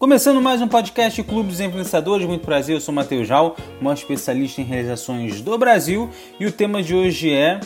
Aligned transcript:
Começando 0.00 0.40
mais 0.40 0.62
um 0.62 0.68
podcast 0.68 1.20
Clube 1.24 1.48
dos 1.48 1.58
Influenciadores, 1.58 2.24
muito 2.24 2.44
prazer, 2.44 2.76
eu 2.76 2.80
sou 2.80 2.94
Matheus 2.94 3.26
Jal, 3.26 3.56
um 3.82 3.92
especialista 3.92 4.60
em 4.60 4.64
realizações 4.64 5.40
do 5.40 5.58
Brasil 5.58 6.08
e 6.38 6.46
o 6.46 6.52
tema 6.52 6.80
de 6.80 6.94
hoje 6.94 7.32
é 7.32 7.58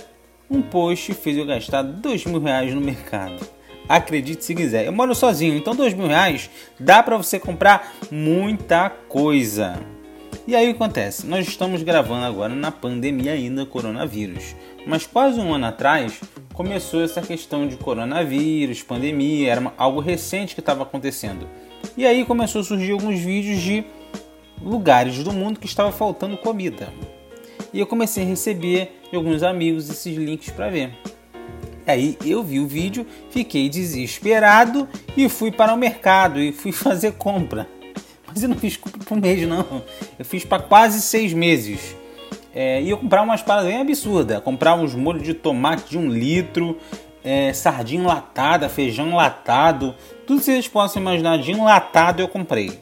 um 0.48 0.62
post 0.62 1.12
fez 1.12 1.36
eu 1.36 1.44
gastar 1.44 1.82
dois 1.82 2.24
mil 2.24 2.40
reais 2.40 2.74
no 2.74 2.80
mercado. 2.80 3.46
Acredite 3.86 4.46
se 4.46 4.54
quiser, 4.54 4.86
eu 4.86 4.92
moro 4.92 5.14
sozinho, 5.14 5.54
então 5.54 5.76
dois 5.76 5.92
mil 5.92 6.06
reais 6.06 6.48
dá 6.80 7.02
para 7.02 7.18
você 7.18 7.38
comprar 7.38 7.92
muita 8.10 8.88
coisa. 8.88 9.78
E 10.46 10.56
aí 10.56 10.70
o 10.70 10.70
que 10.70 10.82
acontece? 10.82 11.26
Nós 11.26 11.46
estamos 11.46 11.82
gravando 11.82 12.24
agora 12.24 12.54
na 12.54 12.72
pandemia 12.72 13.32
ainda 13.32 13.66
coronavírus, 13.66 14.56
mas 14.86 15.06
quase 15.06 15.38
um 15.38 15.52
ano 15.52 15.66
atrás 15.66 16.18
começou 16.54 17.04
essa 17.04 17.20
questão 17.20 17.68
de 17.68 17.76
coronavírus, 17.76 18.82
pandemia, 18.82 19.52
era 19.52 19.72
algo 19.76 20.00
recente 20.00 20.54
que 20.54 20.60
estava 20.60 20.82
acontecendo. 20.82 21.46
E 21.96 22.06
aí 22.06 22.24
começou 22.24 22.62
a 22.62 22.64
surgir 22.64 22.92
alguns 22.92 23.20
vídeos 23.20 23.60
de 23.60 23.84
lugares 24.62 25.22
do 25.22 25.32
mundo 25.32 25.60
que 25.60 25.66
estava 25.66 25.92
faltando 25.92 26.38
comida. 26.38 26.88
E 27.72 27.78
eu 27.78 27.86
comecei 27.86 28.24
a 28.24 28.26
receber 28.26 29.02
de 29.10 29.16
alguns 29.16 29.42
amigos 29.42 29.90
esses 29.90 30.16
links 30.16 30.50
para 30.50 30.70
ver. 30.70 30.90
E 31.86 31.90
aí 31.90 32.18
eu 32.24 32.42
vi 32.42 32.60
o 32.60 32.66
vídeo, 32.66 33.06
fiquei 33.30 33.68
desesperado 33.68 34.88
e 35.16 35.28
fui 35.28 35.52
para 35.52 35.74
o 35.74 35.76
mercado 35.76 36.40
e 36.40 36.50
fui 36.50 36.72
fazer 36.72 37.12
compra. 37.12 37.68
Mas 38.26 38.42
eu 38.42 38.48
não 38.48 38.56
fiz 38.56 38.76
compra 38.78 39.04
por 39.04 39.20
mês 39.20 39.46
não, 39.46 39.82
eu 40.18 40.24
fiz 40.24 40.44
para 40.46 40.62
quase 40.62 41.02
seis 41.02 41.34
meses. 41.34 41.94
É, 42.54 42.82
e 42.82 42.88
eu 42.88 42.98
comprar 42.98 43.22
umas 43.22 43.42
paradas 43.42 43.70
bem 43.70 43.80
absurdas, 43.80 44.40
comprar 44.42 44.74
uns 44.74 44.94
molhos 44.94 45.22
de 45.22 45.34
tomate 45.34 45.90
de 45.90 45.98
um 45.98 46.08
litro, 46.08 46.78
é, 47.24 47.52
sardinha 47.52 48.02
enlatada, 48.02 48.68
feijão 48.68 49.08
enlatado, 49.08 49.94
tudo 50.26 50.38
que 50.38 50.44
vocês 50.44 50.68
possam 50.68 51.00
imaginar 51.00 51.38
de 51.38 51.52
enlatado 51.52 52.20
eu 52.20 52.28
comprei. 52.28 52.80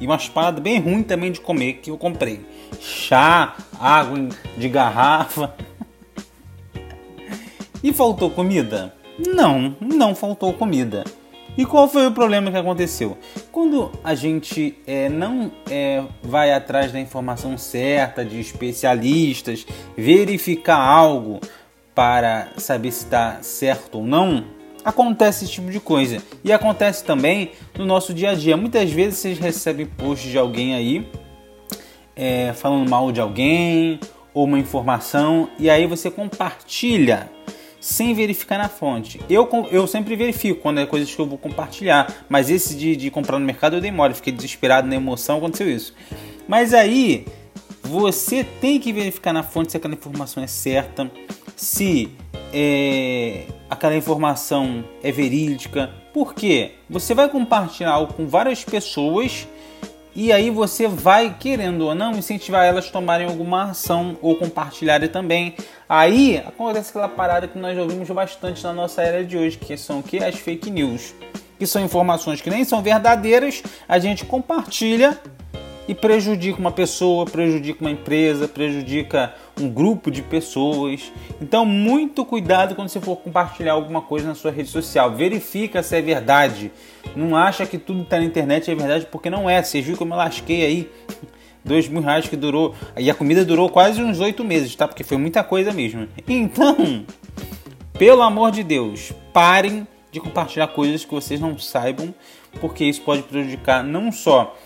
E 0.00 0.06
umas 0.06 0.28
paradas 0.28 0.62
bem 0.62 0.80
ruins 0.80 1.06
também 1.06 1.30
de 1.30 1.40
comer 1.40 1.74
que 1.74 1.90
eu 1.90 1.98
comprei. 1.98 2.40
Chá, 2.80 3.56
água 3.78 4.28
de 4.56 4.68
garrafa. 4.68 5.54
e 7.82 7.92
faltou 7.92 8.30
comida? 8.30 8.94
Não, 9.18 9.76
não 9.80 10.14
faltou 10.14 10.52
comida. 10.54 11.04
E 11.58 11.66
qual 11.66 11.88
foi 11.88 12.06
o 12.06 12.12
problema 12.12 12.50
que 12.50 12.56
aconteceu? 12.56 13.18
Quando 13.50 13.90
a 14.02 14.14
gente 14.14 14.78
é, 14.86 15.08
não 15.08 15.50
é, 15.70 16.02
vai 16.22 16.52
atrás 16.52 16.92
da 16.92 17.00
informação 17.00 17.58
certa 17.58 18.24
de 18.24 18.40
especialistas, 18.40 19.66
verificar 19.96 20.78
algo, 20.78 21.40
para 21.94 22.48
saber 22.56 22.92
se 22.92 23.04
está 23.04 23.38
certo 23.42 23.98
ou 23.98 24.04
não, 24.04 24.44
acontece 24.84 25.44
esse 25.44 25.52
tipo 25.52 25.70
de 25.70 25.80
coisa. 25.80 26.22
E 26.42 26.52
acontece 26.52 27.04
também 27.04 27.52
no 27.76 27.84
nosso 27.84 28.14
dia 28.14 28.30
a 28.30 28.34
dia. 28.34 28.56
Muitas 28.56 28.90
vezes 28.90 29.18
vocês 29.18 29.38
recebem 29.38 29.86
posts 29.86 30.30
de 30.30 30.38
alguém 30.38 30.74
aí 30.74 31.06
é, 32.16 32.52
falando 32.52 32.88
mal 32.88 33.10
de 33.10 33.20
alguém 33.20 33.98
ou 34.34 34.44
uma 34.44 34.58
informação 34.58 35.48
e 35.58 35.68
aí 35.68 35.86
você 35.86 36.10
compartilha 36.10 37.30
sem 37.80 38.12
verificar 38.12 38.58
na 38.58 38.68
fonte. 38.68 39.20
Eu, 39.28 39.48
eu 39.70 39.86
sempre 39.86 40.14
verifico 40.14 40.60
quando 40.60 40.80
é 40.80 40.86
coisas 40.86 41.12
que 41.12 41.18
eu 41.18 41.26
vou 41.26 41.38
compartilhar, 41.38 42.14
mas 42.28 42.50
esse 42.50 42.76
de, 42.76 42.94
de 42.94 43.10
comprar 43.10 43.38
no 43.38 43.46
mercado 43.46 43.76
eu 43.76 43.80
demoro, 43.80 44.14
fiquei 44.14 44.32
desesperado 44.32 44.86
na 44.86 44.96
emoção, 44.96 45.38
aconteceu 45.38 45.70
isso. 45.70 45.94
Mas 46.46 46.74
aí 46.74 47.24
você 47.82 48.44
tem 48.44 48.78
que 48.78 48.92
verificar 48.92 49.32
na 49.32 49.42
fonte 49.42 49.70
se 49.70 49.78
aquela 49.78 49.94
informação 49.94 50.42
é 50.42 50.46
certa, 50.46 51.10
se 51.60 52.08
é, 52.54 53.44
aquela 53.68 53.94
informação 53.94 54.82
é 55.02 55.12
verídica. 55.12 55.90
Porque 56.12 56.72
você 56.88 57.14
vai 57.14 57.28
compartilhar 57.28 57.90
algo 57.90 58.14
com 58.14 58.26
várias 58.26 58.64
pessoas 58.64 59.46
e 60.16 60.32
aí 60.32 60.50
você 60.50 60.88
vai, 60.88 61.36
querendo 61.38 61.82
ou 61.82 61.94
não, 61.94 62.12
incentivar 62.12 62.64
elas 62.64 62.88
a 62.88 62.90
tomarem 62.90 63.28
alguma 63.28 63.70
ação 63.70 64.16
ou 64.22 64.34
compartilharem 64.36 65.08
também. 65.08 65.54
Aí 65.86 66.38
acontece 66.38 66.90
aquela 66.90 67.08
parada 67.08 67.46
que 67.46 67.58
nós 67.58 67.78
ouvimos 67.78 68.08
bastante 68.08 68.64
na 68.64 68.72
nossa 68.72 69.02
era 69.02 69.22
de 69.22 69.36
hoje, 69.36 69.58
que 69.58 69.76
são 69.76 70.00
que 70.00 70.16
as 70.16 70.34
fake 70.36 70.70
news, 70.70 71.14
que 71.58 71.66
são 71.66 71.84
informações 71.84 72.40
que 72.40 72.48
nem 72.50 72.64
são 72.64 72.82
verdadeiras, 72.82 73.62
a 73.86 73.98
gente 73.98 74.24
compartilha 74.24 75.20
e 75.90 75.94
prejudica 75.94 76.56
uma 76.56 76.70
pessoa, 76.70 77.26
prejudica 77.26 77.80
uma 77.80 77.90
empresa, 77.90 78.46
prejudica 78.46 79.34
um 79.60 79.68
grupo 79.68 80.08
de 80.08 80.22
pessoas. 80.22 81.10
Então, 81.42 81.66
muito 81.66 82.24
cuidado 82.24 82.76
quando 82.76 82.88
você 82.88 83.00
for 83.00 83.16
compartilhar 83.16 83.72
alguma 83.72 84.00
coisa 84.00 84.28
na 84.28 84.36
sua 84.36 84.52
rede 84.52 84.68
social. 84.68 85.10
Verifica 85.16 85.82
se 85.82 85.96
é 85.96 86.00
verdade. 86.00 86.70
Não 87.16 87.34
acha 87.34 87.66
que 87.66 87.76
tudo 87.76 87.98
que 87.98 88.04
está 88.04 88.18
na 88.18 88.24
internet 88.24 88.70
é 88.70 88.74
verdade, 88.76 89.08
porque 89.10 89.28
não 89.28 89.50
é. 89.50 89.60
Você 89.60 89.80
viu 89.80 89.96
como 89.96 90.14
eu 90.14 90.18
lasquei 90.18 90.64
aí? 90.64 90.88
Dois 91.64 91.88
mil 91.88 92.02
reais 92.02 92.28
que 92.28 92.36
durou. 92.36 92.72
E 92.96 93.10
a 93.10 93.14
comida 93.14 93.44
durou 93.44 93.68
quase 93.68 94.00
uns 94.00 94.20
oito 94.20 94.44
meses, 94.44 94.76
tá? 94.76 94.86
Porque 94.86 95.02
foi 95.02 95.16
muita 95.16 95.42
coisa 95.42 95.72
mesmo. 95.72 96.06
Então, 96.28 97.04
pelo 97.98 98.22
amor 98.22 98.52
de 98.52 98.62
Deus, 98.62 99.12
parem 99.32 99.88
de 100.12 100.20
compartilhar 100.20 100.68
coisas 100.68 101.04
que 101.04 101.12
vocês 101.12 101.40
não 101.40 101.58
saibam, 101.58 102.14
porque 102.60 102.84
isso 102.84 103.00
pode 103.02 103.24
prejudicar 103.24 103.82
não 103.82 104.12
só 104.12 104.56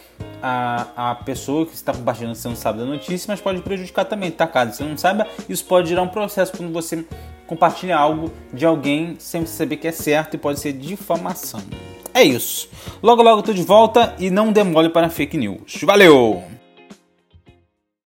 a, 0.43 1.11
a 1.11 1.15
pessoa 1.15 1.67
que 1.67 1.75
está 1.75 1.93
compartilhando 1.93 2.35
você 2.35 2.49
não 2.49 2.57
sabe 2.57 2.79
da 2.79 2.85
notícia, 2.85 3.27
mas 3.29 3.41
pode 3.41 3.61
prejudicar 3.63 4.05
também, 4.05 4.31
tá? 4.31 4.47
Caso 4.47 4.73
você 4.73 4.85
não 4.85 4.97
saiba, 4.97 5.27
isso 5.49 5.65
pode 5.65 5.89
gerar 5.89 6.03
um 6.03 6.09
processo 6.09 6.53
quando 6.57 6.73
você 6.73 7.05
compartilha 7.47 7.97
algo 7.97 8.33
de 8.53 8.65
alguém 8.65 9.17
sem 9.19 9.45
saber 9.47 9.77
que 9.77 9.89
é 9.89 9.93
certo 9.93 10.35
e 10.35 10.39
pode 10.39 10.61
ser 10.61 10.73
difamação. 10.73 11.63
É 12.13 12.23
isso. 12.23 12.69
Logo, 13.03 13.23
logo 13.23 13.41
eu 13.41 13.43
tô 13.43 13.53
de 13.53 13.63
volta 13.63 14.15
e 14.19 14.31
não 14.31 14.53
demole 14.53 14.89
para 14.89 15.11
fake 15.11 15.37
news. 15.37 15.81
Valeu! 15.83 16.54